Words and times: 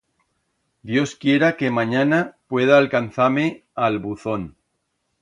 Dios 0.91 1.13
quiera 1.15 1.51
que 1.59 1.69
manyana 1.79 2.21
pueda 2.53 2.75
alcanzar-me 2.83 3.47
a'l 3.85 4.05
buzón. 4.09 4.53